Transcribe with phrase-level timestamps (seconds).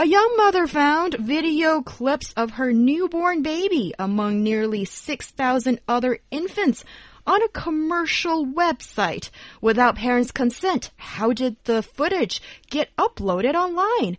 [0.00, 6.86] A young mother found video clips of her newborn baby among nearly 6,000 other infants
[7.26, 9.28] on a commercial website
[9.60, 10.90] without parents' consent.
[10.96, 12.40] How did the footage
[12.70, 14.16] get uploaded online?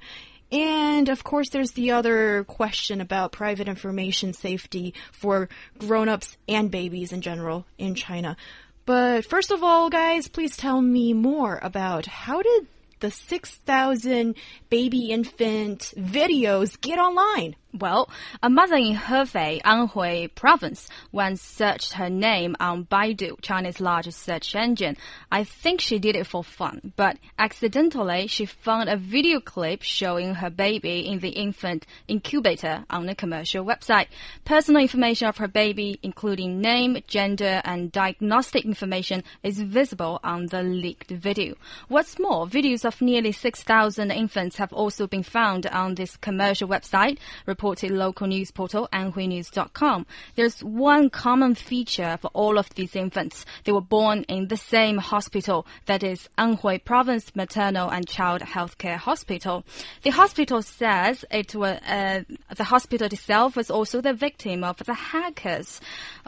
[0.51, 7.11] And of course, there's the other question about private information safety for grown-ups and babies
[7.11, 8.37] in general in China.
[8.85, 12.67] But first of all, guys, please tell me more about how did
[13.01, 14.35] the 6,000
[14.69, 17.55] baby infant videos get online?
[17.73, 18.09] Well,
[18.43, 24.53] a mother in Hefei, Anhui province, once searched her name on Baidu, China's largest search
[24.55, 24.97] engine.
[25.31, 30.35] I think she did it for fun, but accidentally she found a video clip showing
[30.35, 34.07] her baby in the infant incubator on a commercial website.
[34.43, 40.61] Personal information of her baby, including name, gender, and diagnostic information, is visible on the
[40.61, 41.55] leaked video.
[41.87, 47.17] What's more, videos of nearly 6,000 infants have also been found on this commercial website
[47.61, 50.07] reported local news portal anhuinews.com.
[50.35, 53.45] There's one common feature for all of these infants.
[53.65, 58.97] They were born in the same hospital, that is Anhui Province Maternal and Child Healthcare
[58.97, 59.63] Hospital.
[60.01, 62.23] The hospital says it was uh,
[62.57, 65.79] the hospital itself was also the victim of the hackers.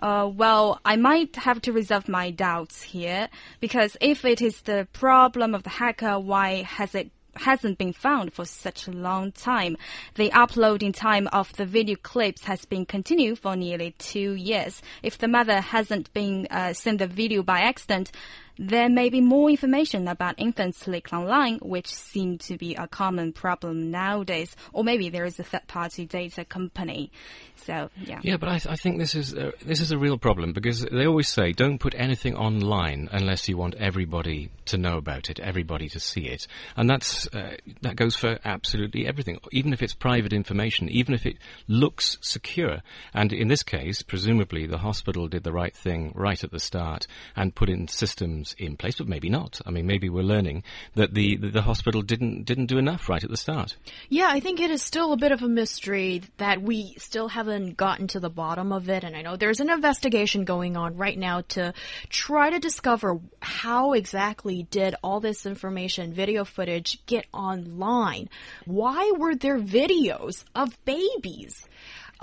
[0.04, 3.28] Uh, well, I might have to reserve my doubts here
[3.60, 8.34] because if it is the problem of the hacker, why has it hasn't been found
[8.34, 9.78] for such a long time.
[10.16, 14.82] The uploading time of the video clips has been continued for nearly two years.
[15.02, 18.12] If the mother hasn't been uh, sent the video by accident,
[18.58, 23.34] there may be more information about infants leaked online, which seem to be a common
[23.34, 24.56] problem nowadays.
[24.74, 27.12] Or maybe there is a third-party data company.
[27.56, 28.20] So yeah.
[28.24, 30.82] Yeah, but I, th I think this is a, this is a real problem because
[30.82, 35.40] they always say don't put anything online unless you want everybody to know about it,
[35.40, 39.94] everybody to see it, and that's uh, that goes for absolutely everything, even if it's
[39.94, 41.38] private information, even if it
[41.68, 42.82] looks secure.
[43.14, 47.08] And in this case, presumably the hospital did the right thing right at the start
[47.36, 49.62] and put in systems in place, but maybe not.
[49.66, 50.64] I mean, maybe we're learning
[50.96, 53.78] that the the, the hospital didn't didn't do enough right at the start.
[54.10, 57.78] Yeah, I think it is still a bit of a mystery that we still haven't
[57.78, 61.18] gotten to the bottom of it, and I know there's an investigation going on right
[61.18, 61.74] now to
[62.10, 68.30] try to discover how exactly did all this information, video footage, get online.
[68.66, 71.68] Why were there videos of babies?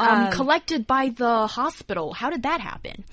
[0.00, 2.14] Um, um, collected by the hospital.
[2.14, 3.04] How did that happen?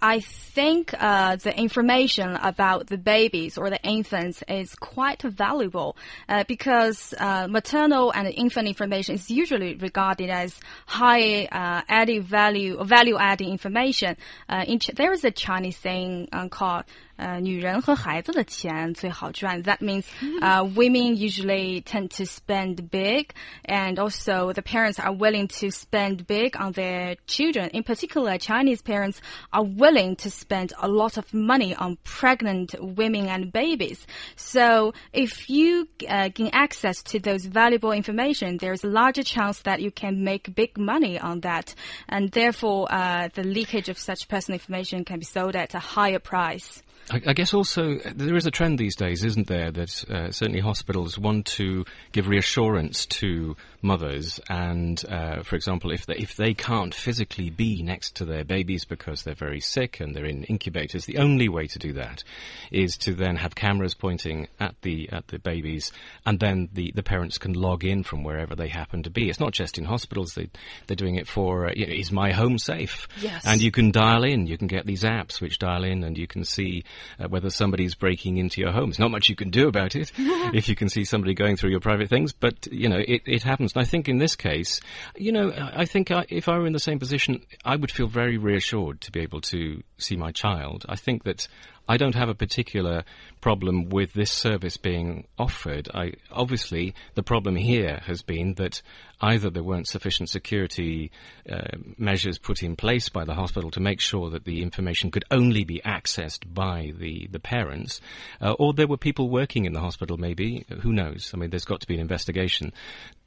[0.00, 5.96] I think uh, the information about the babies or the infants is quite valuable
[6.28, 12.82] uh, because uh, maternal and infant information is usually regarded as high uh, added value,
[12.84, 14.16] value adding information.
[14.48, 16.84] Uh, in there is a Chinese saying uh, called
[17.17, 19.61] 呃，女人和孩子的钱最好赚.
[19.61, 20.05] That means
[20.41, 23.27] uh, women usually tend to spend big,
[23.65, 27.69] and also the parents are willing to spend big on their children.
[27.73, 29.19] In particular, Chinese parents
[29.51, 34.07] are willing to spend a lot of money on pregnant women and babies.
[34.35, 39.79] So if you uh, gain access to those valuable information, there's a larger chance that
[39.79, 41.75] you can make big money on that,
[42.09, 46.17] and therefore uh, the leakage of such personal information can be sold at a higher
[46.17, 46.81] price.
[47.10, 50.60] I, I, guess also there is a trend these days, isn't there, that uh, certainly
[50.60, 56.52] hospitals want to give reassurance to mothers, and uh, for example, if they, if they
[56.52, 61.04] can't physically be next to their babies because they're very sick and they're in incubators,
[61.04, 62.24] the only way to do that
[62.72, 65.92] is to then have cameras pointing at the at the babies,
[66.24, 69.28] and then the, the parents can log in from wherever they happen to be.
[69.30, 70.48] It's not just in hospitals; they
[70.88, 73.06] they're doing it for uh, you know, is my home safe?
[73.20, 73.44] Yes.
[73.46, 74.48] And you can dial in.
[74.48, 76.82] You can get these apps which dial in, and you can see
[77.18, 78.90] uh, whether somebody's breaking into your home.
[78.90, 81.70] There's not much you can do about it if you can see somebody going through
[81.70, 83.72] your private things, but you know it, it happens.
[83.74, 84.80] And I think in this case,
[85.16, 88.06] you know, I think I, if I were in the same position, I would feel
[88.06, 90.84] very reassured to be able to see my child.
[90.88, 91.48] I think that
[91.88, 93.04] I don't have a particular
[93.40, 95.88] problem with this service being offered.
[95.94, 98.82] I, obviously, the problem here has been that
[99.20, 101.12] either there weren't sufficient security
[101.48, 105.24] uh, measures put in place by the hospital to make sure that the information could
[105.30, 108.00] only be accessed by the, the parents,
[108.40, 110.66] uh, or there were people working in the hospital, maybe.
[110.82, 111.30] Who knows?
[111.32, 112.72] I mean, there's got to be an investigation.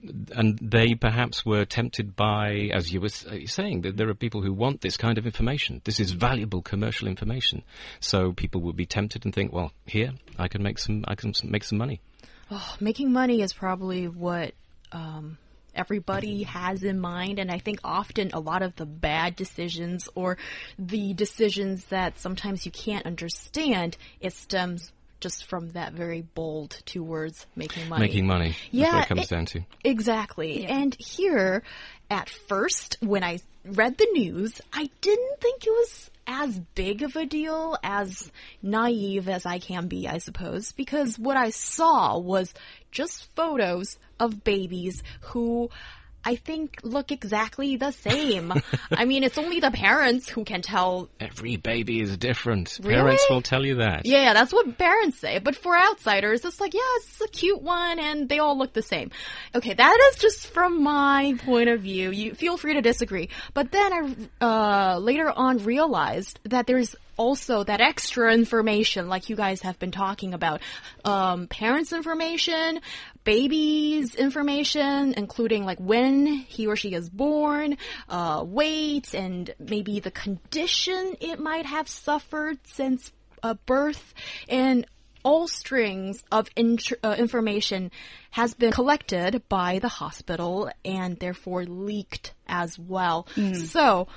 [0.01, 4.54] And they perhaps were tempted by, as you were saying, that there are people who
[4.54, 5.81] want this kind of information.
[5.84, 7.63] This is valuable commercial information.
[8.00, 11.34] So people would be tempted and think, well, here I can make some, I can
[11.44, 12.01] make some money.
[12.50, 14.54] Oh, making money is probably what
[14.92, 15.38] um,
[15.75, 17.40] everybody has in mind.
[17.40, 20.38] And I think often a lot of the bad decisions or
[20.78, 27.04] the decisions that sometimes you can't understand, it stems just from that very bold two
[27.04, 28.07] words, making money.
[28.07, 28.56] Making money.
[28.71, 28.95] Yeah.
[28.95, 29.62] what it comes it, down to.
[29.83, 30.63] Exactly.
[30.63, 30.75] Yeah.
[30.75, 31.63] And here,
[32.10, 37.16] at first, when I read the news, I didn't think it was as big of
[37.16, 38.31] a deal, as
[38.62, 42.54] naive as I can be, I suppose, because what I saw was
[42.92, 45.69] just photos of babies who
[46.24, 48.54] I think look exactly the same.
[48.92, 51.10] I mean, it's only the parents who can tell.
[51.19, 52.80] Every baby is different.
[52.81, 52.95] Really?
[52.95, 54.06] Parents will tell you that.
[54.06, 55.39] Yeah, that's what parents say.
[55.39, 58.81] But for outsiders, it's like, yeah, it's a cute one and they all look the
[58.81, 59.12] same.
[59.56, 62.12] Okay, that is just from my point of view.
[62.12, 63.30] You feel free to disagree.
[63.54, 63.94] But then
[64.42, 69.77] I uh, later on realized that there's also that extra information, like you guys have
[69.77, 70.62] been talking about,
[71.04, 72.80] um, parents' information,
[73.25, 77.77] baby's information, including like when he or she is born,
[78.07, 83.12] uh, weight, and maybe the condition it might have suffered since
[83.44, 84.13] uh, birth,
[84.48, 84.88] and
[85.24, 87.92] all strings of uh, information
[88.31, 93.27] has been collected by the hospital and therefore leaked as well.
[93.36, 93.56] Mm.
[93.57, 94.07] So,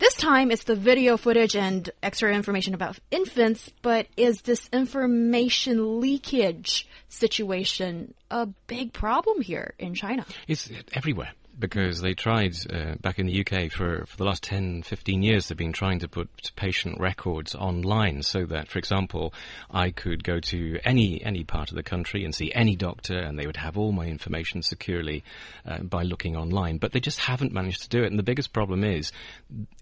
[0.00, 6.00] this time it's the video footage and extra information about infants, but is this information
[6.00, 10.26] leakage situation a big problem here in China?
[10.48, 11.30] It's everywhere
[11.60, 15.48] because they tried uh, back in the UK for, for the last 10, 15 years,
[15.48, 19.34] they've been trying to put patient records online so that, for example,
[19.70, 23.38] I could go to any, any part of the country and see any doctor and
[23.38, 25.22] they would have all my information securely
[25.66, 26.78] uh, by looking online.
[26.78, 28.06] But they just haven't managed to do it.
[28.06, 29.12] And the biggest problem is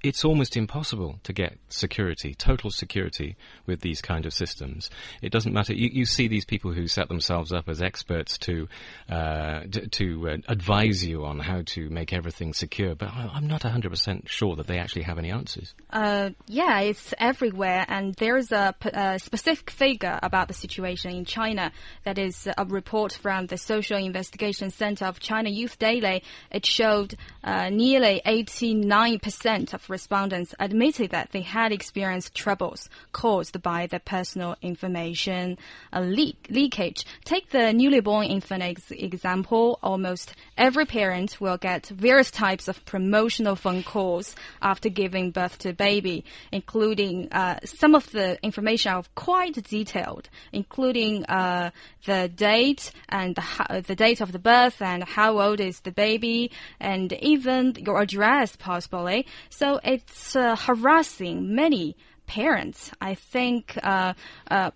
[0.03, 3.37] it's almost impossible to get security, total security
[3.67, 4.91] with these kind of systems.
[5.23, 5.75] It doesn't matter.
[5.75, 8.69] You, you see these people who set themselves up as experts to,
[9.09, 9.61] uh,
[9.93, 14.57] to uh, advise you on how to make everything secure, but I'm not 100% sure
[14.57, 15.75] that they actually have any answers.
[15.91, 21.73] Uh, yeah, it's everywhere, and there's a, a, specific figure about the situation in China.
[22.05, 26.23] That is a report from the Social Investigation Center of China Youth Daily.
[26.51, 33.87] It showed uh, nearly 89% of respondents admitted that they had experienced troubles caused by
[33.87, 35.59] the personal information
[35.93, 37.05] uh, leak leakage.
[37.25, 39.79] Take the newly born infant ex example.
[39.83, 45.71] Almost every parent will get various types of promotional phone calls after giving birth to
[45.71, 51.71] a baby, including uh, some of the information are quite detailed, including uh,
[52.07, 56.51] the date and the, the, date of the birth and how old is the baby,
[56.81, 59.27] and even your address possibly.
[59.51, 61.97] So it's uh, harassing many
[62.27, 62.91] parents.
[63.01, 64.15] I think uh,
[64.51, 64.71] uh,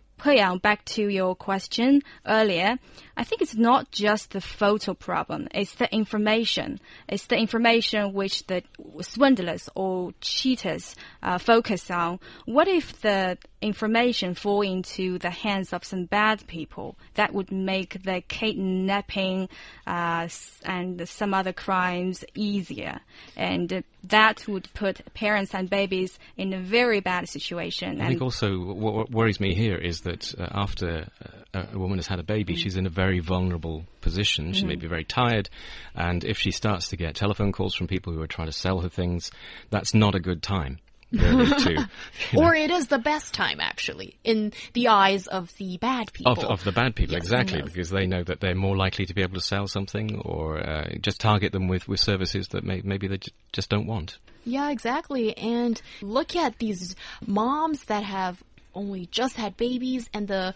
[0.62, 2.78] back to your question earlier,
[3.16, 6.80] I think it's not just the photo problem, it's the information.
[7.08, 8.62] It's the information which the
[9.00, 12.20] swindlers or cheaters uh, focus on.
[12.46, 16.96] What if the information fall into the hands of some bad people?
[17.14, 19.48] That would make the kidnapping
[19.86, 20.28] uh,
[20.64, 23.00] and some other crimes easier.
[23.36, 28.00] And that would put parents and babies in a very bad situation.
[28.00, 31.08] I think also what worries me here is that uh, after
[31.54, 32.58] a woman has had a baby, mm.
[32.58, 34.52] she's in a very vulnerable position.
[34.52, 34.68] She mm.
[34.68, 35.50] may be very tired,
[35.94, 38.80] and if she starts to get telephone calls from people who are trying to sell
[38.80, 39.30] her things,
[39.70, 40.78] that's not a good time.
[41.12, 41.88] to,
[42.34, 46.32] or it is the best time, actually, in the eyes of the bad people.
[46.32, 49.12] Of, of the bad people, yes, exactly, because they know that they're more likely to
[49.12, 52.80] be able to sell something or uh, just target them with, with services that may,
[52.82, 53.18] maybe they
[53.52, 54.16] just don't want.
[54.46, 55.36] Yeah, exactly.
[55.36, 58.42] And look at these moms that have
[58.74, 60.54] only just had babies and the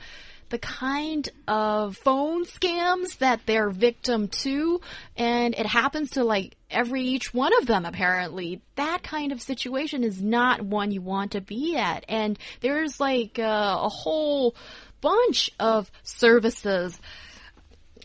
[0.49, 4.81] the kind of phone scams that they're victim to
[5.17, 10.05] and it happens to like every each one of them apparently that kind of situation
[10.05, 14.55] is not one you want to be at and there's like uh, a whole
[15.01, 16.99] bunch of services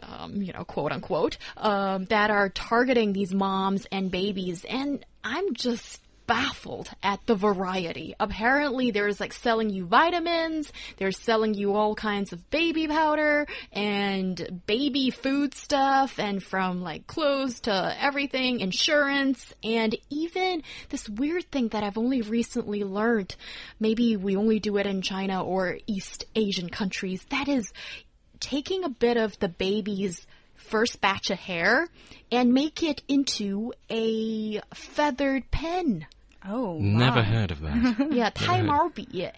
[0.03, 4.65] um, you know, quote unquote, um, that are targeting these moms and babies.
[4.65, 6.00] And I'm just
[6.31, 8.15] baffled at the variety.
[8.17, 14.61] Apparently, there's like selling you vitamins, they're selling you all kinds of baby powder and
[14.65, 21.67] baby food stuff, and from like clothes to everything, insurance, and even this weird thing
[21.67, 23.35] that I've only recently learned.
[23.77, 27.25] Maybe we only do it in China or East Asian countries.
[27.29, 27.73] That is
[28.39, 31.89] taking a bit of the baby's first batch of hair
[32.31, 36.05] and make it into a feathered pen.
[36.43, 36.79] Oh, wow.
[36.79, 38.07] never heard of that.
[38.11, 38.91] yeah, Tai Mao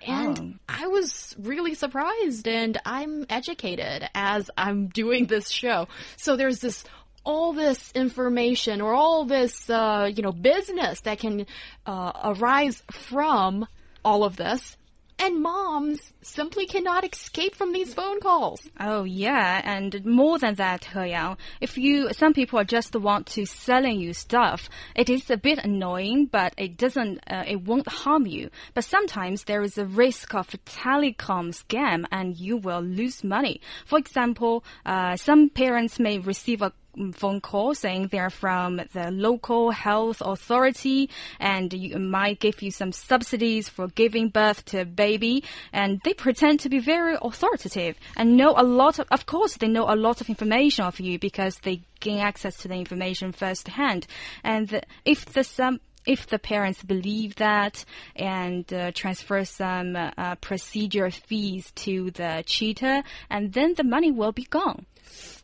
[0.08, 0.54] And oh.
[0.70, 5.88] I was really surprised, and I'm educated as I'm doing this show.
[6.16, 6.84] So there's this
[7.26, 11.46] all this information or all this uh, you know business that can
[11.86, 13.66] uh, arise from
[14.04, 14.78] all of this
[15.24, 18.60] and moms simply cannot escape from these phone calls.
[18.78, 23.28] Oh yeah, and more than that, He Yang, if you some people are just want
[23.28, 27.88] to selling you stuff, it is a bit annoying, but it doesn't, uh, it won't
[27.88, 28.50] harm you.
[28.74, 33.62] But sometimes there is a risk of a telecom scam, and you will lose money.
[33.86, 36.74] For example, uh, some parents may receive a
[37.14, 41.10] phone call saying they're from the local health authority
[41.40, 45.44] and you might give you some subsidies for giving birth to a baby.
[45.72, 49.68] And they pretend to be very authoritative and know a lot of of course they
[49.68, 54.08] know a lot of information of you because they gain access to the information firsthand.
[54.44, 57.86] And if the some if the parents believe that
[58.16, 64.12] and uh, transfer some uh, uh, procedure fees to the cheater and then the money
[64.12, 64.86] will be gone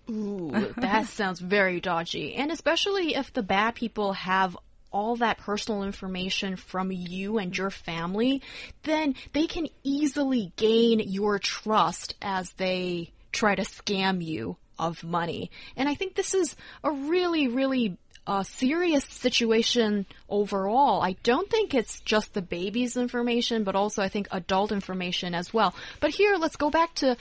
[0.09, 2.35] Ooh, that sounds very dodgy.
[2.35, 4.57] And especially if the bad people have
[4.91, 8.41] all that personal information from you and your family,
[8.83, 15.51] then they can easily gain your trust as they try to scam you of money.
[15.75, 21.01] And I think this is a really, really uh, serious situation overall.
[21.01, 25.53] I don't think it's just the baby's information, but also I think adult information as
[25.53, 25.75] well.
[25.99, 27.17] But here, let's go back to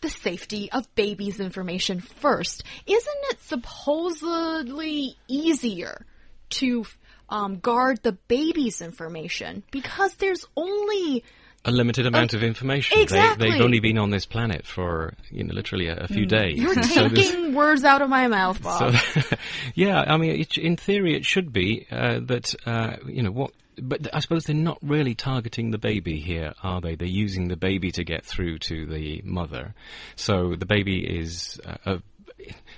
[0.00, 2.62] the safety of babies' information first.
[2.86, 6.04] Isn't it supposedly easier
[6.48, 6.84] to
[7.28, 11.24] um, guard the baby's information because there's only
[11.64, 13.00] a limited amount of information.
[13.00, 13.48] exactly.
[13.48, 16.58] They, have only been on this planet for you know literally a, a few days.
[16.58, 18.94] you're So taking words out of my mouth, Bob.
[18.94, 19.36] So,
[19.74, 23.50] yeah, I mean, it, in theory, it should be uh, that uh, you know what.
[23.78, 26.94] But I suppose they're not really targeting the baby here, are they?
[26.94, 29.74] They're using the baby to get through to the mother.
[30.14, 32.02] So the baby is uh, a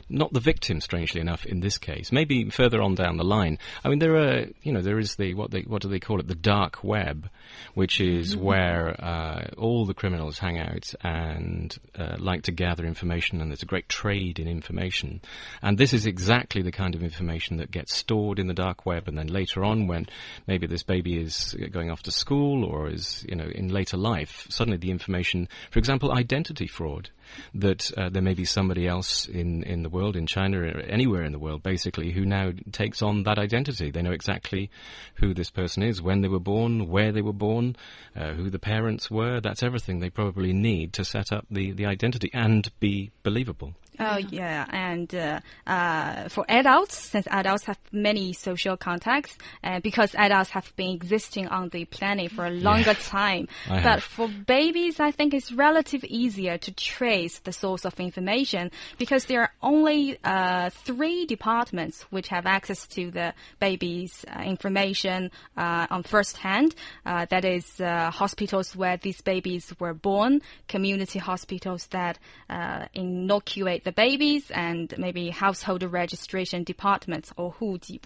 [0.08, 2.10] not the victim, strangely enough, in this case.
[2.12, 3.58] Maybe further on down the line.
[3.84, 6.20] I mean, there are, you know, there is the what they what do they call
[6.20, 6.28] it?
[6.28, 7.28] The dark web,
[7.74, 13.40] which is where uh, all the criminals hang out and uh, like to gather information,
[13.40, 15.20] and there's a great trade in information.
[15.62, 19.08] And this is exactly the kind of information that gets stored in the dark web,
[19.08, 20.06] and then later on, when
[20.46, 24.46] maybe this baby is going off to school or is, you know, in later life,
[24.48, 27.10] suddenly the information, for example, identity fraud
[27.54, 31.32] that uh, there may be somebody else in, in the world, in China, anywhere in
[31.32, 33.90] the world, basically, who now takes on that identity.
[33.90, 34.70] They know exactly
[35.14, 37.76] who this person is, when they were born, where they were born,
[38.16, 39.40] uh, who the parents were.
[39.40, 43.74] That's everything they probably need to set up the, the identity and be believable.
[44.00, 50.14] Oh yeah, and uh, uh, for adults, since adults have many social contacts, uh, because
[50.14, 53.48] adults have been existing on the planet for a longer time.
[53.68, 54.02] I but have.
[54.02, 59.42] for babies, I think it's relatively easier to trace the source of information because there
[59.42, 66.02] are only uh, three departments which have access to the baby's uh, information uh, on
[66.02, 66.74] first hand.
[67.04, 73.84] Uh, that is uh, hospitals where these babies were born, community hospitals that uh, inoculate
[73.88, 77.98] the babies and maybe household registration departments or Huji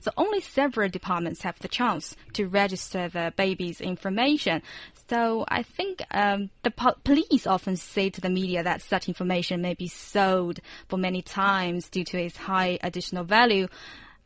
[0.00, 4.60] So only several departments have the chance to register the baby's information.
[5.08, 9.62] So I think um, the po police often say to the media that such information
[9.62, 10.58] may be sold
[10.88, 13.68] for many times due to its high additional value.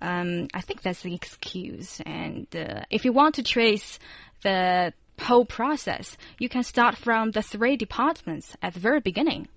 [0.01, 2.01] Um, I think that's the excuse.
[2.07, 3.99] And uh, if you want to trace
[4.43, 9.49] the whole process, you can start from the three departments at the very beginning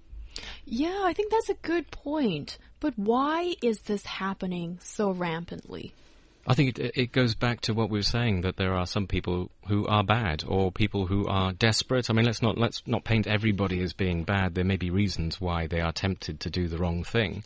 [0.65, 2.57] yeah, I think that's a good point.
[2.79, 5.93] But why is this happening so rampantly?
[6.49, 9.05] I think it, it goes back to what we were saying that there are some
[9.05, 12.09] people who are bad or people who are desperate.
[12.09, 14.55] I mean, let's not let's not paint everybody as being bad.
[14.55, 17.43] There may be reasons why they are tempted to do the wrong thing,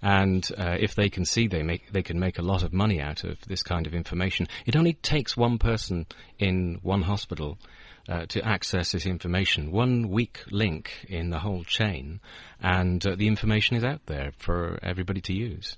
[0.00, 3.02] and uh, if they can see they make they can make a lot of money
[3.02, 4.48] out of this kind of information.
[4.64, 6.06] It only takes one person
[6.38, 7.58] in one hospital.
[8.08, 12.20] Uh, to access this information, one weak link in the whole chain,
[12.58, 15.76] and uh, the information is out there for everybody to use.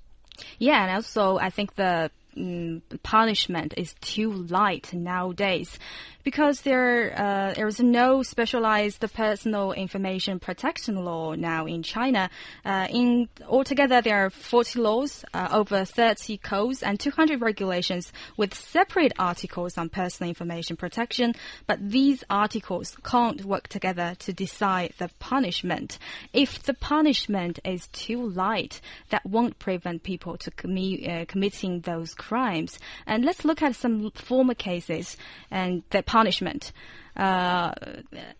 [0.57, 5.77] Yeah, and also I think the mm, punishment is too light nowadays
[6.23, 12.29] because there uh, there is no specialized personal information protection law now in China.
[12.65, 18.53] Uh, in altogether, there are 40 laws, uh, over 30 codes, and 200 regulations with
[18.53, 21.33] separate articles on personal information protection.
[21.67, 25.97] But these articles can't work together to decide the punishment.
[26.33, 32.13] If the punishment is too light, that won't prevent people to commi uh, committing those
[32.13, 32.79] crimes.
[33.05, 35.17] And let's look at some former cases
[35.49, 36.73] and the punishment.
[37.15, 37.73] Uh,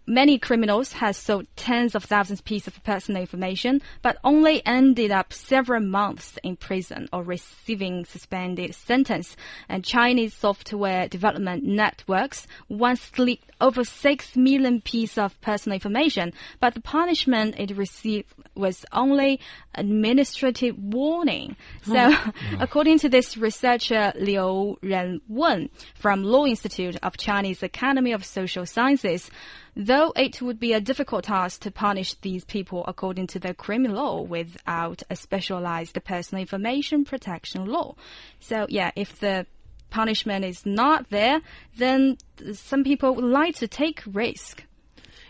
[0.06, 5.12] many criminals have sold tens of thousands of pieces of personal information, but only ended
[5.12, 9.38] up several months in prison or receiving suspended sentence.
[9.70, 16.74] And Chinese software development networks once leaked over six million pieces of personal information, but
[16.74, 19.40] the punishment it received was only
[19.75, 21.56] administrative warning.
[21.84, 22.56] So, hmm.
[22.62, 29.30] according to this researcher Liu Renwen from Law Institute of Chinese Academy of Social Sciences,
[29.75, 33.98] though it would be a difficult task to punish these people according to the criminal
[33.98, 37.96] law without a specialized personal information protection law.
[38.40, 39.46] So, yeah, if the
[39.90, 41.42] punishment is not there,
[41.78, 42.18] then
[42.54, 44.63] some people would like to take risk.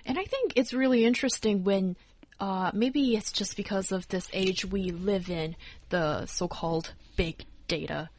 [0.05, 1.95] And I think it's really interesting when
[2.41, 5.55] uh, maybe it's just because of this age we live in,
[5.89, 8.09] the so called big data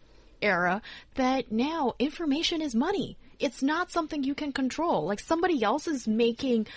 [0.41, 0.81] era,
[1.17, 3.19] that now information is money.
[3.41, 5.07] It's not something you can control.
[5.07, 6.69] Like somebody else is making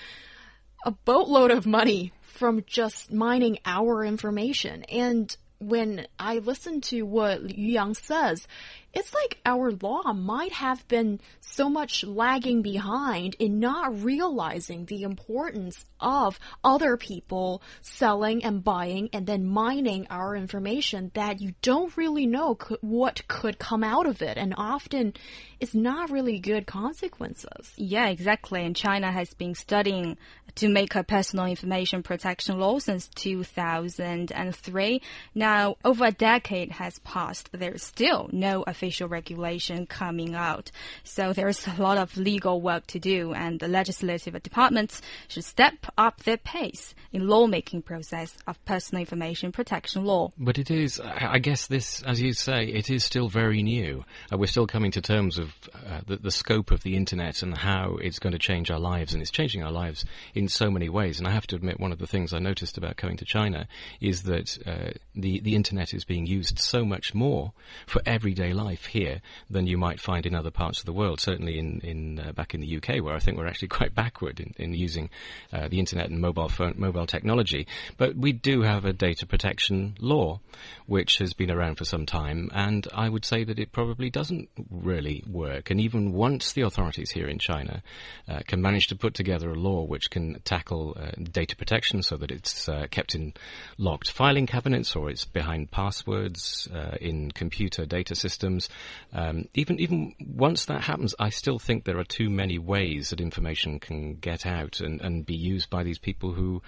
[0.85, 4.83] a boatload of money from just mining our information.
[4.85, 8.47] And when I listen to what Yu Yang says,
[8.95, 15.03] it's like our law might have been so much lagging behind in not realizing the
[15.03, 21.97] importance of other people selling and buying and then mining our information that you don't
[21.97, 24.37] really know what could come out of it.
[24.37, 25.13] And often
[25.59, 27.73] it's not really good consequences.
[27.75, 28.63] Yeah, exactly.
[28.63, 30.17] And China has been studying
[30.55, 35.01] to make a personal information protection law since 2003.
[35.33, 40.71] Now, over a decade has passed, but there is still no official regulation coming out.
[41.03, 45.43] So there is a lot of legal work to do, and the legislative departments should
[45.43, 50.31] step up their pace in lawmaking process of personal information protection law.
[50.37, 54.03] But it is, I guess this, as you say, it is still very new.
[54.31, 57.57] Uh, we're still coming to terms of uh, the, the scope of the internet and
[57.57, 60.89] how it's going to change our lives, and it's changing our lives in so many
[60.89, 61.19] ways.
[61.19, 63.67] And I have to admit, one of the things I noticed about coming to China
[64.01, 67.53] is that uh, the the internet is being used so much more
[67.85, 71.19] for everyday life here than you might find in other parts of the world.
[71.19, 74.39] Certainly in in uh, back in the UK, where I think we're actually quite backward
[74.39, 75.09] in, in using
[75.53, 77.67] uh, the internet and mobile phone mobile technology.
[77.97, 80.39] But we do have a data protection law,
[80.85, 84.49] which has been around for some time, and I would say that it probably doesn't
[84.69, 85.69] really work.
[85.69, 87.81] And even once the authorities here in China
[88.27, 92.17] uh, can manage to put together a law which can tackle uh, data protection so
[92.17, 93.33] that it's uh, kept in
[93.77, 98.64] locked filing cabinets or it's behind passwords uh, in computer data systems.
[99.13, 103.21] Um, even even once that happens, I still think there are too many ways that
[103.21, 106.61] information can get out and, and be used by these people who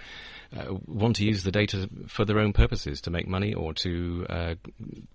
[0.56, 4.26] uh, want to use the data for their own purposes to make money or to
[4.28, 4.54] uh,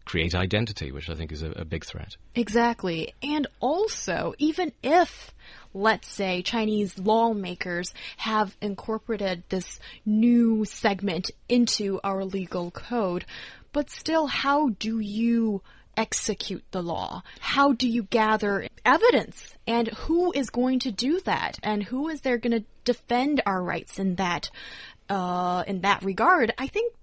[0.05, 2.17] create identity, which I think is a, a big threat.
[2.35, 3.13] Exactly.
[3.23, 5.33] And also, even if
[5.73, 13.25] let's say Chinese lawmakers have incorporated this new segment into our legal code,
[13.71, 15.61] but still, how do you
[15.97, 17.23] execute the law?
[17.39, 19.55] How do you gather evidence?
[19.67, 21.59] And who is going to do that?
[21.63, 24.49] And who is there going to defend our rights in that
[25.09, 26.53] uh, in that regard?
[26.57, 26.93] I think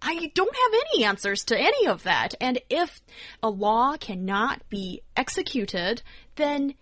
[0.00, 2.34] I don't have any answers to any of that.
[2.40, 3.00] And if
[3.42, 6.02] a law cannot be executed,
[6.36, 6.74] then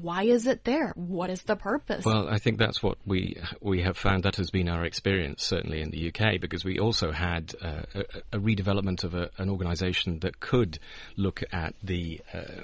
[0.00, 0.92] why is it there?
[0.96, 2.04] What is the purpose?
[2.04, 4.24] Well, I think that's what we we have found.
[4.24, 8.00] That has been our experience, certainly in the UK, because we also had uh, a,
[8.32, 10.78] a, redevelopment of a, an organisation that could
[11.16, 12.62] look at the uh,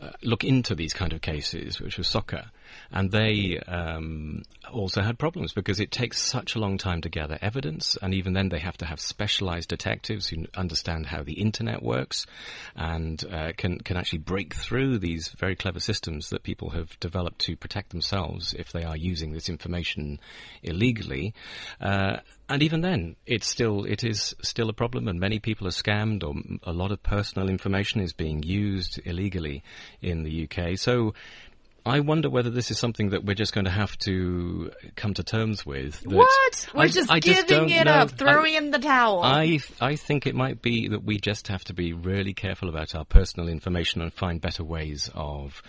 [0.00, 2.50] uh, look into these kind of cases, which was SOCA
[2.92, 7.38] and they um, also had problems because it takes such a long time to gather
[7.40, 11.82] evidence, and even then they have to have specialized detectives who understand how the internet
[11.82, 12.26] works
[12.76, 17.40] and uh, can can actually break through these very clever systems that people have developed
[17.40, 20.20] to protect themselves if they are using this information
[20.62, 21.34] illegally.
[21.80, 25.70] Uh, and even then, it's still it is still a problem, and many people are
[25.70, 29.62] scammed, or a lot of personal information is being used illegally
[30.02, 30.76] in the UK.
[30.76, 31.14] So
[31.86, 35.22] I wonder whether this is something that we're just going to have to come to
[35.22, 36.02] terms with.
[36.06, 36.68] What?
[36.74, 37.92] We're I- just I giving don't it know.
[37.92, 39.22] up, I- throwing in the towel.
[39.22, 42.94] I I think it might be that we just have to be really careful about
[42.94, 45.62] our personal information and find better ways of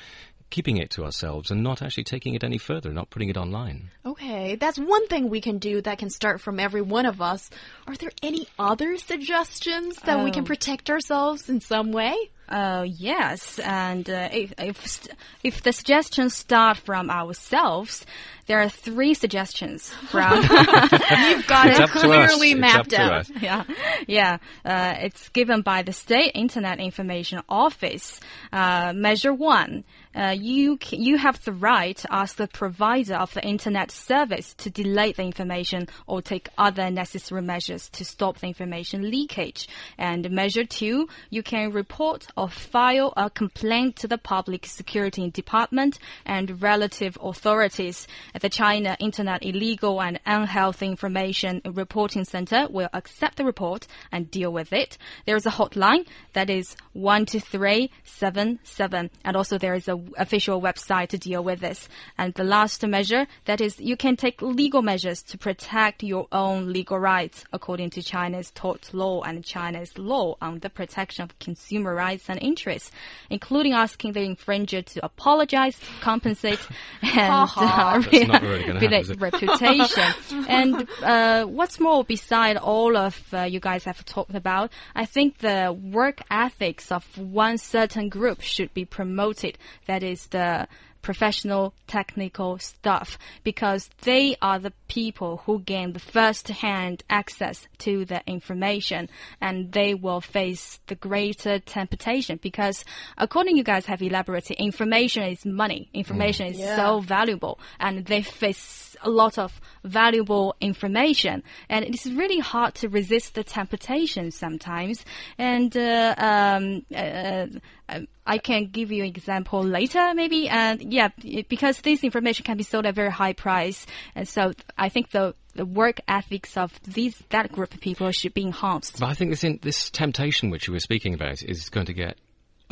[0.49, 3.89] keeping it to ourselves and not actually taking it any further, not putting it online.
[4.05, 7.49] Okay, that's one thing we can do that can start from every one of us.
[7.87, 10.33] Are there any other suggestions that we oh.
[10.33, 10.47] can Oh.
[10.47, 12.15] protect ourselves in some way?
[12.51, 15.07] Uh, yes, and uh, if if
[15.41, 18.05] if the suggestions start from ourselves,
[18.47, 20.33] there are three suggestions from.
[20.41, 23.13] You've got It's it clearly mapped out.
[23.13, 23.31] us.
[23.41, 23.63] yeah,
[24.05, 24.37] yeah.
[24.65, 28.19] Uh, it's given by the State Internet Information Office.
[28.51, 33.43] Uh, measure one: uh, you you have the right to ask the provider of the
[33.43, 39.09] internet service to delay the information or take other necessary measures to stop the information
[39.09, 39.69] leakage.
[39.97, 45.99] And measure two: you can report or file a complaint to the Public Security Department
[46.25, 48.07] and relative authorities.
[48.39, 54.51] The China Internet Illegal and Unhealthy Information Reporting Center will accept the report and deal
[54.51, 54.97] with it.
[55.25, 61.17] There is a hotline that is 12377 and also there is a official website to
[61.17, 61.87] deal with this.
[62.17, 66.71] And the last measure that is you can take legal measures to protect your own
[66.71, 71.93] legal rights according to China's tort law and China's law on the protection of consumer
[71.93, 72.91] rights and interests,
[73.29, 76.59] including asking the infringer to apologize, compensate,
[77.01, 80.13] and uh, That's not really happen, reputation.
[80.47, 85.39] and uh, what's more, beside all of uh, you guys have talked about, I think
[85.39, 89.57] the work ethics of one certain group should be promoted.
[89.91, 90.69] That is the
[91.01, 98.05] professional technical staff because they are the people who gain the first hand access to
[98.05, 99.09] the information
[99.41, 102.85] and they will face the greater temptation because
[103.17, 105.89] according you guys have elaborated information is money.
[105.93, 106.51] Information mm.
[106.51, 112.73] is so valuable and they face a lot of valuable information and it's really hard
[112.75, 115.05] to resist the temptation sometimes
[115.37, 117.45] and uh, um, uh,
[117.91, 120.47] uh, I can give you an example later, maybe.
[120.47, 121.09] And yeah,
[121.49, 123.85] because this information can be sold at a very high price,
[124.15, 128.33] and so I think the the work ethics of these that group of people should
[128.33, 128.99] be enhanced.
[128.99, 131.93] But I think this in, this temptation which you were speaking about is going to
[131.93, 132.17] get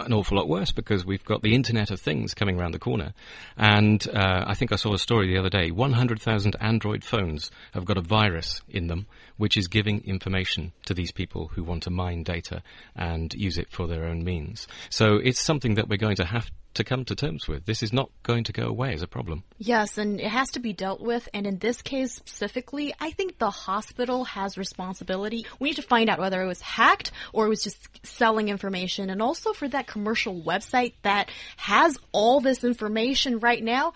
[0.05, 3.13] an awful lot worse because we've got the Internet of Things coming around the corner,
[3.57, 7.85] and uh, I think I saw a story the other day: 100,000 Android phones have
[7.85, 9.07] got a virus in them,
[9.37, 12.61] which is giving information to these people who want to mine data
[12.95, 14.67] and use it for their own means.
[14.89, 17.65] So it's something that we're going to have to come to terms with.
[17.65, 19.43] This is not going to go away as a problem.
[19.57, 21.27] Yes, and it has to be dealt with.
[21.33, 25.45] And in this case specifically, I think the hospital has responsibility.
[25.59, 29.09] We need to find out whether it was hacked or it was just selling information.
[29.09, 33.93] And also for that commercial website that has all this information right now,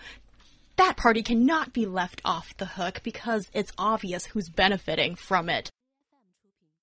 [0.76, 5.70] that party cannot be left off the hook because it's obvious who's benefiting from it.